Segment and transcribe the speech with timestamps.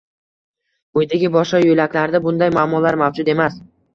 [1.01, 3.63] Uydagi boshqa yoʻlaklarda bunday muammolar mavjud emas.